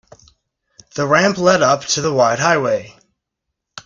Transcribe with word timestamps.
The 0.95 1.05
ramp 1.05 1.37
led 1.37 1.61
up 1.61 1.85
to 1.89 2.01
the 2.01 2.11
wide 2.11 2.39
highway. 2.39 2.97